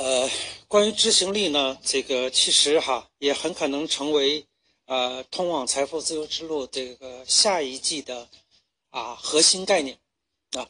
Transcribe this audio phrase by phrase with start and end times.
[0.00, 0.26] 呃，
[0.66, 4.42] 关于执行力呢，这个其实哈也很可能成为
[4.86, 8.26] 呃通往财富自由之路这个下一季的
[8.88, 9.98] 啊核心概念
[10.52, 10.66] 啊，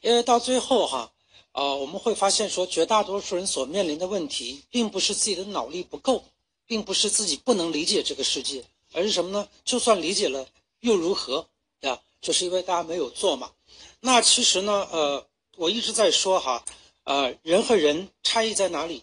[0.00, 1.12] 因为到最后哈，
[1.52, 6.24] 呃我们会发现说，绝大多数人所面临的问题，并不是自己的脑力不够，
[6.66, 9.48] 并不是自己不能理解这个世界，而是什么呢？
[9.64, 10.44] 就算理解了
[10.80, 11.46] 又如何？
[11.82, 11.96] 啊？
[12.20, 13.52] 就是因为大家没有做嘛。
[14.00, 15.24] 那其实呢，呃，
[15.56, 16.64] 我一直在说哈。
[17.04, 19.02] 呃，人和人差异在哪里？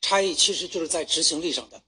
[0.00, 1.80] 差异其实就是在执行力上的。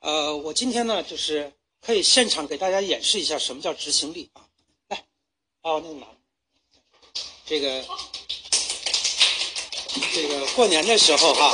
[0.00, 4.42] 呃，我今天呢，就是可以现场给大家演示一下什么叫执行力啊。
[4.88, 5.04] 来，
[5.62, 6.06] 哦，那个拿，
[7.46, 7.84] 这个
[10.12, 11.52] 这个过年的时候哈，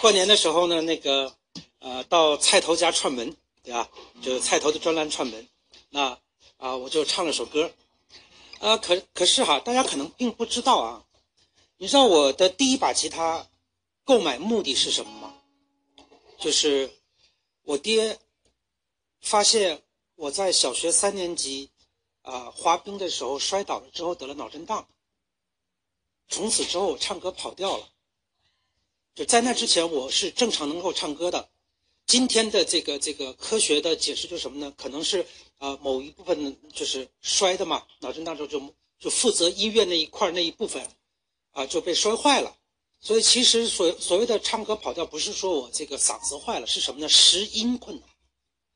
[0.00, 1.32] 过年的时候呢，那个
[1.78, 3.88] 呃，到菜头家串门，对吧？
[4.20, 5.48] 就是菜头的专栏串门，
[5.90, 6.18] 那
[6.56, 7.70] 啊，我就唱了首歌。
[8.58, 11.04] 呃，可可是哈，大家可能并不知道啊。
[11.80, 13.48] 你知道我的第一把吉他
[14.02, 15.34] 购买目的是什么吗？
[16.36, 16.90] 就是
[17.62, 18.18] 我爹
[19.20, 19.80] 发现
[20.16, 21.70] 我在小学三年级
[22.22, 24.88] 啊滑冰的时候摔倒了之后得了脑震荡，
[26.28, 27.88] 从此之后我唱歌跑调了。
[29.14, 31.48] 就在那之前我是正常能够唱歌的。
[32.06, 34.72] 今天的这个这个科学的解释就是什么呢？
[34.76, 35.24] 可能是
[35.58, 40.84] 啊某一部分就是摔的嘛，脑震荡之后就就负责医院那一块那一部分。
[41.58, 42.56] 啊，就被摔坏了，
[43.00, 47.08] 所以其实所所谓的唱歌跑调，不是说我这个嗓子坏了，是什么呢？
[47.08, 48.08] 识音困难，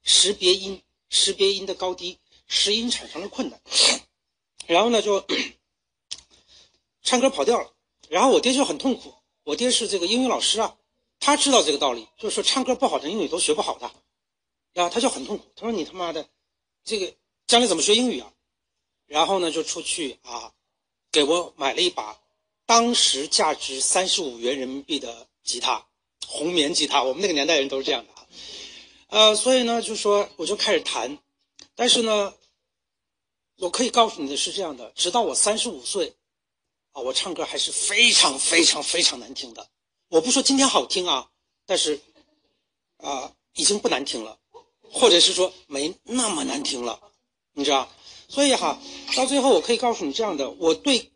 [0.02, 3.60] 识别音，识别音的高低，识音产生了困难，
[4.66, 5.24] 然后呢就
[7.04, 7.72] 唱歌跑调了，
[8.08, 10.76] 然后我爹就很痛苦，我爹是这个英语老师啊，
[11.20, 13.88] 他知道这个道理，就是说唱歌不好的英语都学不好的，
[14.72, 16.28] 然后他就很痛苦，他说你他妈的，
[16.82, 17.14] 这个
[17.46, 18.32] 将来怎么学英语啊？
[19.06, 20.52] 然后呢就出去啊，
[21.12, 22.18] 给我买了一把。
[22.64, 25.84] 当时价值三十五元人民币的吉他，
[26.26, 28.26] 红棉吉他，我们那个年代人都是这样的啊，
[29.08, 31.18] 呃，所以呢，就说我就开始弹，
[31.74, 32.32] 但是呢，
[33.58, 36.14] 我可以告诉你的是这样的，直到我三十五岁，
[36.92, 39.68] 啊，我唱歌还是非常非常非常难听的。
[40.08, 41.28] 我不说今天好听啊，
[41.66, 42.00] 但是，
[42.98, 44.38] 啊，已经不难听了，
[44.80, 46.98] 或者是说没那么难听了，
[47.52, 47.90] 你知道？
[48.28, 48.80] 所以哈，
[49.14, 51.11] 到最后我可以告诉你这样的，我对。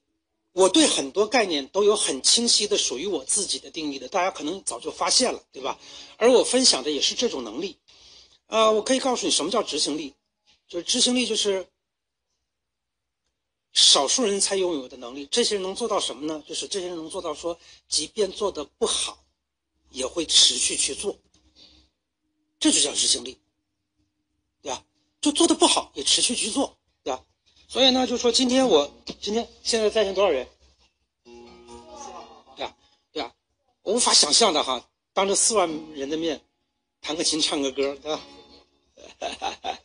[0.57, 5.79] 我对很多概念都有很清晰的属于我自己的定义的，大家可能早就发现了，对吧？
[6.17, 7.77] 而我分享的也是这种能力。
[8.47, 10.15] 呃，我可以告诉你什么叫执行力，
[10.67, 11.69] 就是执行力就是
[13.75, 15.29] 少数人才拥有的能力。
[15.31, 16.43] 这些人能做到什么呢？
[16.49, 19.23] 就是这些人能做到说，即便做的不好，
[19.91, 21.19] 也会持续去做，
[22.59, 23.39] 这就叫执行力，
[24.63, 24.83] 对吧？
[25.21, 26.79] 就做的不好也持续去做。
[27.69, 28.91] 所以呢，就说今天我
[29.21, 30.47] 今天现在在线多少人？
[32.57, 32.75] 对啊，
[33.13, 33.33] 对啊，
[33.83, 34.83] 无法想象的哈，
[35.13, 36.41] 当着四万人的面
[37.01, 38.21] 弹个琴唱个歌，对吧？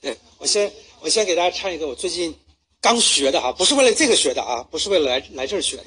[0.00, 0.70] 对我先
[1.00, 2.34] 我先给大家唱一个我最近
[2.80, 5.84] 刚学的啊，不是为了这个学的啊，不是为了来来这儿学的。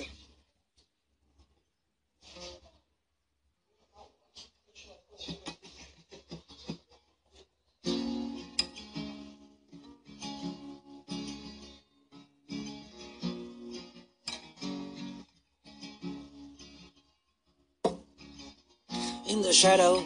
[19.27, 20.05] In the shadow,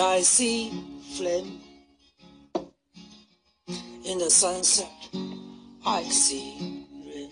[0.00, 0.72] I see
[1.16, 1.60] flame.
[4.04, 4.90] In the sunset,
[5.86, 7.30] I see rain.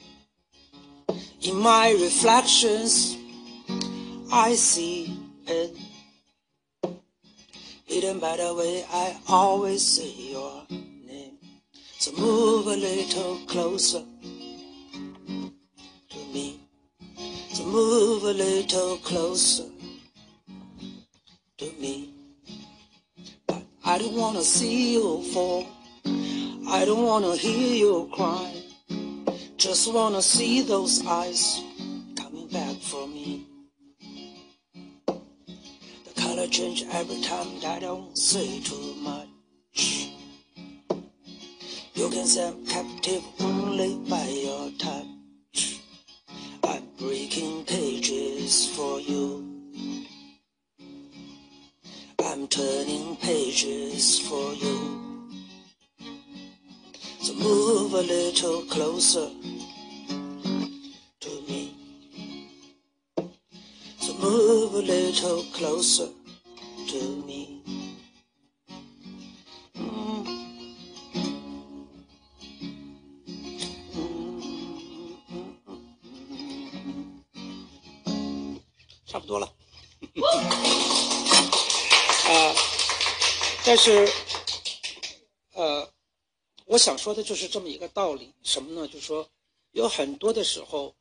[1.43, 3.17] In my reflections,
[4.33, 5.75] I see pain.
[7.87, 11.39] Hidden by the way I always say your name.
[11.99, 14.05] So move a little closer
[16.11, 16.61] to me.
[17.53, 19.76] So move a little closer
[21.59, 22.11] to me.
[23.47, 25.67] But I don't wanna see you fall.
[26.69, 28.63] I don't wanna hear you cry.
[29.57, 31.63] Just wanna see those eyes
[32.15, 33.47] coming back for me.
[35.07, 39.29] The color change every time I don't say too much.
[41.95, 45.81] You can say I'm captive only by your touch.
[46.65, 49.56] I'm breaking cages for you.
[52.49, 55.29] Turning pages for you.
[57.21, 59.29] So move a little closer
[61.21, 61.75] to me.
[63.99, 66.09] So move a little closer
[66.89, 67.26] to me.
[83.67, 84.09] 但是，
[85.55, 85.93] 呃，
[86.67, 88.87] 我想说的就是这么一个道理，什么呢？
[88.87, 89.29] 就是说，
[89.73, 90.95] 有很多的时候，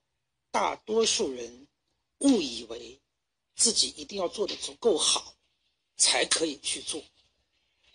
[0.49, 1.67] 大多数人
[2.21, 2.99] 误以为
[3.55, 5.35] 自己一定要做的足够好，
[5.95, 6.99] 才可以去做。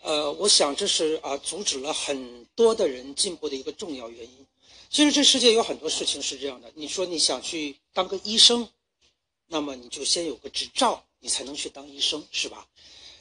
[0.02, 4.46] 呃，我想这是啊，阻止了很多的人进步的一个重要原因。
[4.88, 8.70] 其实这世界有很多事情是这样的，你说你想去当个医生。
[9.48, 12.68] 那么你就先有个执照，你才能去当医生，是吧？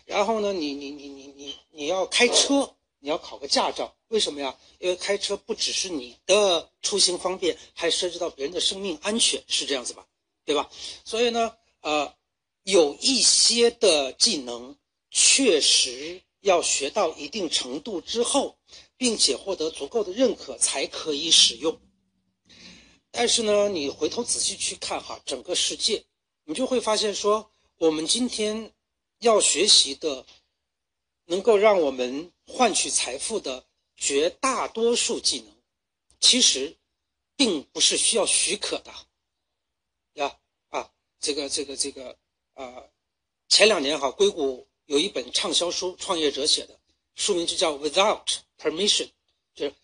[0.10, 4.58] 然后呢，你你你你你你要开车，你要考个驾照，为什么呀？
[4.80, 10.04] 因为开车不只是你的出行方便，还涉及到别人的生命安全，是这样子吧？
[10.46, 10.68] 对吧？
[11.06, 12.12] 所以呢，呃，
[12.64, 14.76] 有一些的技能
[15.12, 18.58] 确实要学到一定程度之后，
[18.98, 21.80] 并且获得足够的认可才可以使用。
[23.12, 26.04] 但是呢，你回头仔细去看哈，整个世界。
[26.46, 28.72] 你就会发现，说我们今天
[29.20, 30.26] 要学习的，
[31.26, 35.56] 能够让我们换取财富的绝大多数技能，
[36.20, 36.76] 其实
[37.36, 38.94] 并不是需要许可的，
[40.14, 40.40] 呀
[40.70, 40.90] 啊，
[41.20, 42.18] 这个这个这个
[42.54, 42.84] 啊，
[43.48, 46.80] 前两年哈，硅谷有一本畅销书，创业者写的，
[47.16, 48.26] 书名就叫 Without
[48.58, 49.10] Permission，
[49.54, 49.76] 就是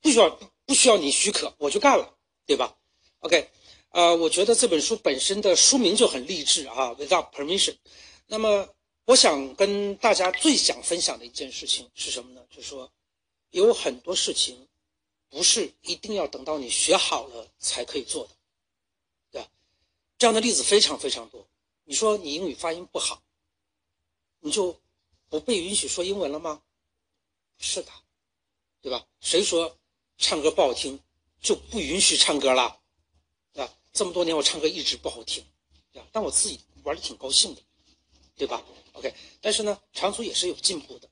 [0.00, 0.30] 不需要
[0.64, 2.76] 不需要你许可，我就干了，对吧
[3.20, 3.50] ？OK。
[3.90, 7.76] 啊，我觉得这本书本身的书名就很励志啊，Without Permission。
[8.32, 8.72] 那么，
[9.06, 12.40] 我想跟大家最想分享的一件事情是什么呢？
[12.48, 12.88] 就是说，
[13.50, 14.68] 有很多事情
[15.28, 18.30] 不是一定要等到你学好了才可以做的，
[19.32, 19.50] 对吧？
[20.16, 21.44] 这样的例子非常非常多。
[21.82, 23.20] 你说你英语发音不好，
[24.38, 24.78] 你就
[25.28, 26.62] 不被允许说英文了吗？
[27.58, 27.90] 是的，
[28.80, 29.04] 对吧？
[29.20, 29.76] 谁说
[30.18, 30.96] 唱歌不好听
[31.40, 32.80] 就不允许唱歌了？
[33.92, 35.44] 这么多年我唱歌一直不好听，
[35.90, 36.08] 对吧？
[36.12, 37.60] 但我自己玩的挺高兴的，
[38.40, 38.64] 对吧
[38.94, 41.06] ？OK，但是呢，长足也是有进步的，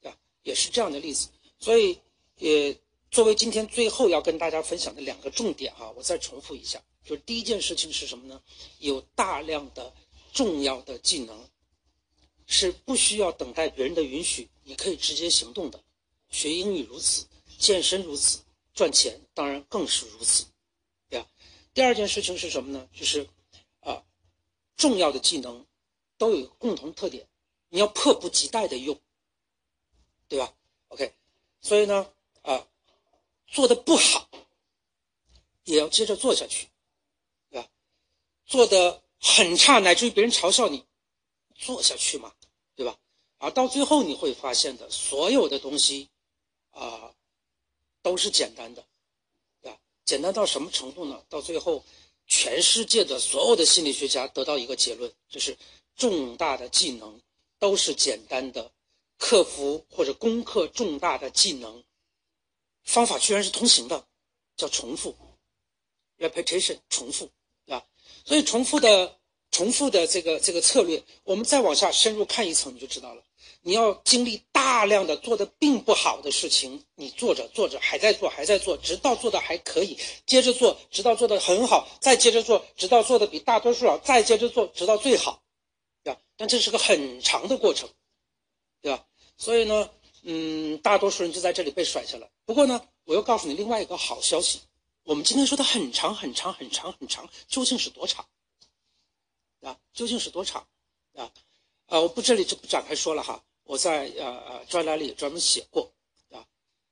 [0.00, 0.18] 对吧？
[0.42, 1.28] 也是这样的例子。
[1.60, 1.96] 所以，
[2.38, 2.76] 也
[3.08, 8.42] 作为今天最后要跟大家分享的两个重点哈，我再重复一下，就是第一件事情是什么呢？
[8.80, 9.94] 有大量的
[10.32, 11.48] 重要的技能
[12.46, 15.80] 是不需要等待别人的允许，你可以直接行动的。
[16.30, 17.24] 学英语如此，
[17.58, 18.40] 健身如此，
[18.74, 20.46] 赚钱当然更是如此。
[21.08, 21.28] 对吧
[21.72, 22.88] 第二件事情是什么呢？
[22.92, 23.28] 就是，
[23.78, 24.02] 啊，
[24.76, 25.64] 重要的技能
[26.22, 27.26] 都有共同特点，
[27.68, 28.96] 你要迫不及待的用，
[30.28, 30.54] 对吧
[30.86, 31.12] ？OK，
[31.60, 32.64] 所以呢，啊，
[33.48, 34.30] 做的不好
[35.64, 36.68] 也要接着做下去，
[37.50, 37.68] 对吧？
[38.46, 40.86] 做的很差，乃至于别人嘲笑你，
[41.56, 42.32] 做下去嘛，
[42.76, 42.96] 对吧？
[43.38, 46.08] 啊，到最后你会发现的，所有的东西
[46.70, 47.12] 啊，
[48.00, 48.86] 都是简单的。
[49.60, 51.20] 对吧简单到什么程度呢？
[51.28, 51.84] 到最后，
[52.28, 55.58] 全世界的所有的心理学家得到一个结论，就是
[55.96, 57.20] 重大的技能
[57.58, 58.70] 都是简单的，
[59.18, 61.82] 克服或者攻克重大的技能
[62.84, 64.04] 方法居然是通行的，
[64.56, 65.14] 叫重复
[66.18, 67.30] ，repetition，重复，
[67.66, 67.84] 对吧？
[68.24, 69.18] 所以重复的
[69.50, 73.22] 重复的这个这个策略，我们再往下深入看一层，你就知道了。
[73.64, 79.96] 你要经历大量的做的并不好的事情，你做着做着还在做，还在做，直到做的还可以，
[80.26, 85.40] 接着做，直到做的很好，再接着做，直到做的比大多数好，再接着做，直到最好，
[86.42, 87.88] 但这是个很长的过程，
[88.80, 89.06] 对吧？
[89.36, 89.88] 所以呢，
[90.22, 92.28] 嗯，大多数人就在这里被甩下来。
[92.44, 94.60] 不过呢，我又告诉你另外一个好消息，
[95.04, 98.26] 我们今天说的很长很长很长很长，究竟是多长？
[99.60, 100.66] 啊，究竟是多长？
[101.14, 101.30] 啊，
[101.86, 103.40] 啊，我不这里就不展开说了哈。
[103.62, 105.92] 我在呃呃专栏里也专门写过，
[106.32, 106.44] 啊，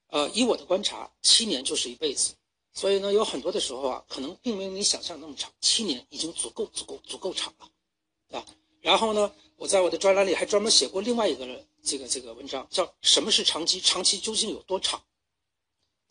[0.07, 2.33] 呃，以我的观察，七年就是一辈子，
[2.71, 8.45] 所以呢，有很多的时候啊，可能并没有你想象那么长，七年已经足够足够足够长了，啊，
[8.81, 11.47] 然后呢，我在我的专栏里还专门写过另外一个
[11.83, 13.79] 这个这个文章，叫什么是长期？
[13.79, 15.01] 长期究竟有多长？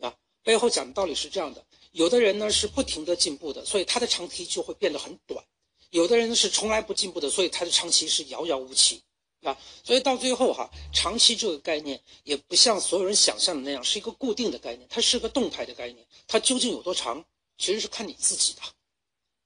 [0.00, 5.42] 啊，背后讲的道理是这样的：有的人呢是不停的进步的，所以他的长期就会变得很短；
[5.90, 9.02] 有的人是从来不进步的，所以他的长期是遥遥无期。
[9.42, 16.06] 啊，所以到最后哈，长期这个概念也不像所有人想象的那样是一个固定的概念，它是个动态的概念。
[16.28, 17.24] 它究竟有多长，
[17.56, 18.60] 其实是看你自己的，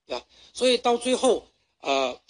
[0.04, 0.26] 对吧？
[0.52, 1.46] 所以到最后，
[1.78, 2.20] 呃，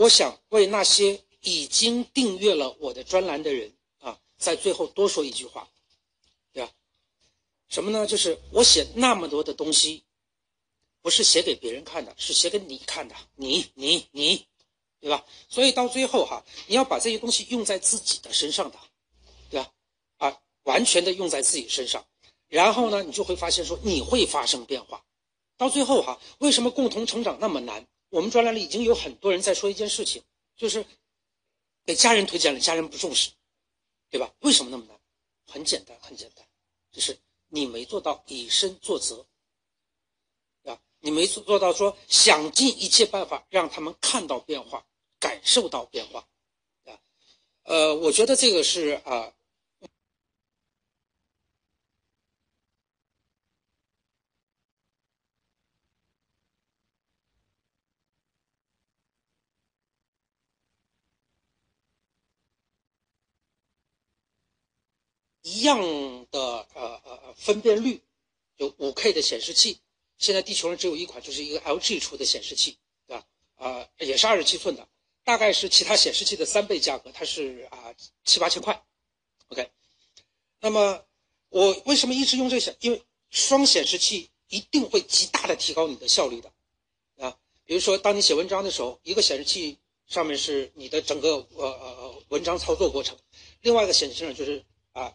[0.00, 5.68] 我想为那些已经订阅了我的专栏的人啊，在最后多说一句话，
[6.54, 6.72] 对吧？
[7.68, 8.06] 什么呢？
[8.06, 10.02] 就是我写那么多的东西，
[11.02, 14.46] 不是写给别人看的，是写给你看的，你你你。
[15.00, 15.24] 对吧？
[15.48, 18.78] 所以到最后哈，你要把这些东西用在自己的身上的，
[19.50, 19.70] 对吧？
[20.16, 22.04] 啊，完全的用在自己身上，
[22.48, 25.02] 然后呢，你就会发现说你会发生变化。
[25.56, 27.86] 到最后哈，为什么共同成长那么难？
[28.10, 30.22] 我们专栏里已经有很多人在说一件事情，
[30.56, 30.84] 就是
[31.84, 33.30] 给家人推荐了，家人不重视，
[34.10, 34.32] 对吧？
[34.40, 35.00] 为什么那么难？
[35.46, 36.46] 很简单，很简单，
[36.92, 39.26] 就是你没做到以身作则，
[40.64, 44.86] 啊，你没做做到说想尽一切办法让他们看到变化，
[45.18, 46.28] 感受到变化，
[46.84, 46.98] 啊，
[47.62, 49.34] 呃，我觉得这个是啊。
[65.42, 65.80] 一样
[66.30, 68.02] 的呃呃分辨率，
[68.56, 69.78] 有五 K 的显示器，
[70.18, 73.26] 现在地球上只有一款，就是一个 LG 出的显示器，对吧？
[73.56, 74.86] 啊，也是二十七寸的，
[75.24, 77.94] 大概是其他显示器的三倍价格，它是啊
[78.24, 78.82] 七八千块
[79.48, 79.70] ，OK。
[80.60, 81.02] 那么
[81.48, 82.76] 我为什么一直用这个显？
[82.80, 86.52] 因为双显示器一定会极大的提高你的效率的，
[87.16, 93.16] 啊，比如说当你写文章的时候，一个显示器上面是你的整个呃呃文章操作过程，
[93.62, 95.14] 另外一个显示器上就是啊。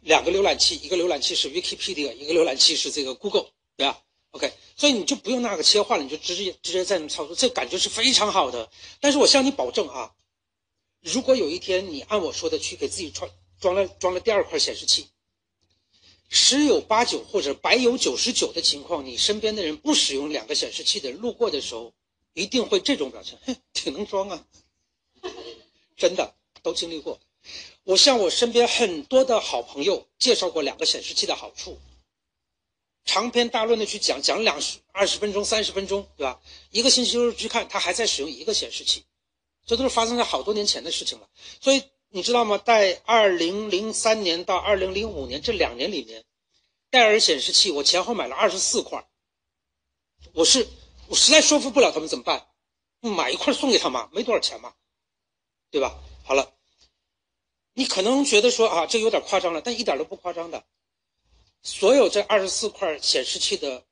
[0.00, 8.70] 两个浏览器，一个浏览器是 Wikipedia，一个浏览器是这个 Google，对吧？OK，所以你就不用那个切换了，你就直接直接在那操作，这感觉是非常好的。
[9.00, 10.14] 但是我向你保证啊，
[11.00, 15.06] 如果有一天你按我说的去给自己装装了装了第二块显示器，
[16.28, 21.92] 十有八九或者百有九十九的情况，你身边的人不使用两个显示器的路过的时候，
[22.34, 24.46] 一定会这种表情，哼，挺能装啊，
[25.96, 27.18] 真的都经历过。
[27.88, 31.80] 我向我身边很多的好朋友介绍过两个显示器的好处，
[33.06, 36.38] 长篇大论的去讲，讲两十二十分钟、三十分钟，对吧？
[36.70, 39.06] 一个星期后去看，他还在使用一个显示器，
[39.64, 41.26] 这都是发生在好多年前的事情了。
[41.62, 42.58] 所以你知道吗？
[42.58, 46.22] 在二零零三年到二零零五年这两年里面，
[46.90, 49.02] 戴尔显示器我前后买了二十四块。
[50.34, 50.68] 我是
[51.06, 52.48] 我实在说服不了他们怎么办？
[53.00, 54.74] 买一块送给他嘛，没多少钱嘛，
[55.70, 55.98] 对吧？
[56.22, 56.52] 好了。
[57.78, 60.64] 你可能觉得说啊，这有点夸张了，但一点都不夸张的。
[61.62, 63.84] 所有这二十四块显示器的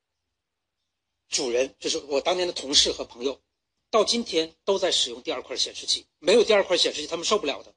[1.28, 3.40] 主人，就是我当年的同事和朋友，
[3.88, 6.05] 到今天都在使用第二块显示器。
[6.19, 7.73] 没有第二块显示器，他们受不了的，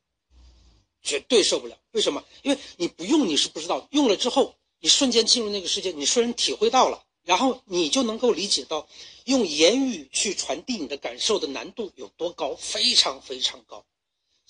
[1.04, 1.78] 绝对受不了。
[1.92, 2.25] 为什么？
[2.42, 8.89] 因为你不用你是不知道，用了之后，你瞬间进入那个世界，你虽然体会到了，然后你就能够理解到，
[9.25, 13.86] 用言语去传递你的感受的难度有多高，非常非常高。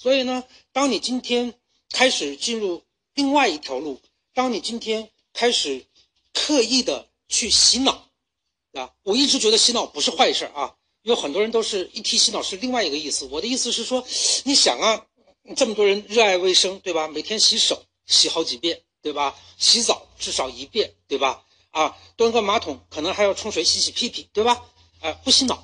[0.02, 1.54] 所以呢，当你今天
[1.92, 2.84] 开始进入
[3.16, 4.00] 另外一条路，
[4.34, 5.86] 当你今天开始
[6.34, 8.08] 刻意的去洗脑，
[8.72, 10.74] 啊，我一直觉得洗脑不是坏事啊。
[11.02, 13.26] 有很多人都是一提洗脑是另外一个意思。
[13.26, 14.02] 我的意思是说，
[14.46, 15.06] 你想啊，
[15.58, 17.10] 这么多人热爱卫生，对吧？
[17.10, 19.36] 每天洗手洗好几遍，对吧？
[19.58, 21.44] 洗澡至少一遍，对吧？
[21.72, 24.64] 啊，蹲个马桶可能还要冲水洗洗屁屁，对吧？
[25.02, 25.62] 啊，不洗脑。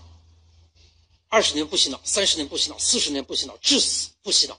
[1.35, 4.57] 二十年不洗脑，三十年不洗脑，四十年不洗脑，至死不洗脑。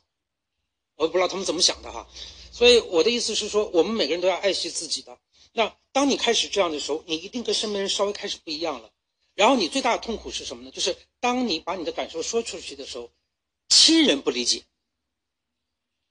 [0.97, 2.07] 我也不知道他们怎么想的哈。
[2.53, 5.19] 所以我的意思是说，我们每个人都要爱惜自己的。
[5.55, 8.93] 那当你开始这样的时候，你一定跟身边人稍微开始不一样了。
[9.35, 10.71] 然后你最大的痛苦是什么呢？
[10.71, 13.11] 就是当你把你的感受说出去的时候，
[13.71, 14.63] 亲人不理解，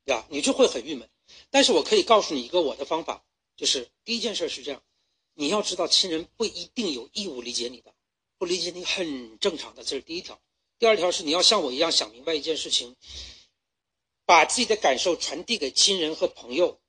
[0.03, 0.25] 对吧？
[0.31, 1.07] 你就会很郁闷。
[1.51, 3.23] 但是我可以告诉你一个我的方法，
[3.55, 4.81] 就是第一件事是这样：
[5.35, 7.93] 你要知道，亲人不一定有义务理解你的。
[8.39, 10.41] 不理解你很正常的，这是第一条。
[10.77, 12.95] 第二条是你要像我一样想明白一件事情，
[14.25, 16.79] 把自己的感受传递给亲人和朋友，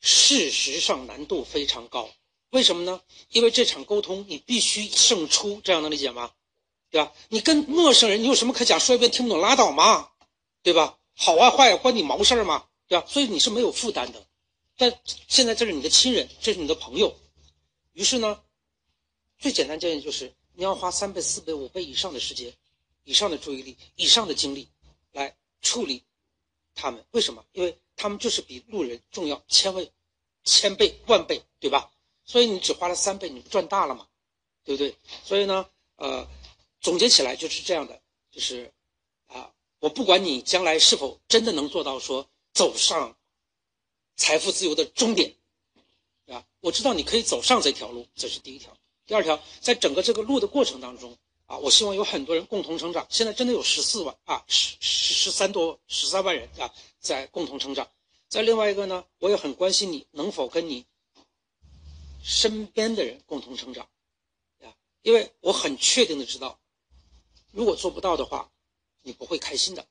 [0.00, 2.10] 事实上难度非常高。
[2.50, 3.00] 为什么呢？
[3.28, 6.32] 因为这场沟通你必须胜出，这样能理解吗？
[6.90, 7.12] 对吧？
[7.28, 8.80] 你跟陌生人你有什么可讲？
[8.80, 10.10] 说一遍听不懂拉倒嘛，
[10.62, 10.98] 对吧？
[11.14, 12.66] 好啊坏啊关你毛事儿吗？
[12.88, 13.06] 对吧？
[13.06, 14.26] 所以你是没有负担的。
[14.76, 17.14] 但现在这是你的亲人，这是你的朋友，
[17.92, 18.40] 于是呢，
[19.38, 20.32] 最简单建议就是。
[20.54, 22.52] 你要花三倍、四倍、五倍以上的时间，
[23.08, 24.68] 以上的注意力、以上的精力
[25.12, 26.04] 来处理
[26.74, 27.02] 他们。
[27.12, 27.42] 为什么？
[27.52, 29.90] 因为他们就是比路人重要千倍、
[30.44, 31.90] 千倍、万倍，对吧？
[32.26, 34.06] 所以你只花了三倍，你不赚大了吗？
[34.62, 34.94] 对不对？
[35.24, 36.28] 所以呢，呃，
[36.82, 37.98] 总结起来就是这样的，
[38.30, 38.70] 就是
[39.28, 43.16] 啊，我不管你将来是否真的能做到说走上
[44.16, 45.34] 财富自由的终点，
[46.26, 48.76] 啊，我知道你可以走上这条路，这是第一条。
[49.06, 51.16] 第二条，在整个这个路的过程当中
[51.48, 53.06] 啊，我希望有很多人共同成长。
[53.08, 57.88] 现在真的有十四万啊，十十十三多十三万人啊，在共同成长。
[58.28, 60.84] 在另外一个呢，我也很关心你能否跟你
[62.22, 63.88] 身边的人共同成长，
[64.62, 64.68] 啊，
[65.00, 66.60] 因为我很确定的知道，
[67.50, 68.50] 如果做不到的话，
[69.00, 69.86] 你不会开心的，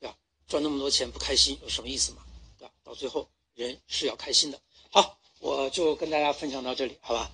[0.00, 0.16] 对吧？
[0.48, 2.24] 赚那么多钱不开心有什么意思嘛？
[2.58, 2.72] 对吧？
[2.82, 4.58] 到最后人是要开心的。
[4.90, 7.30] 好，我就跟大家分享到这里，好吧？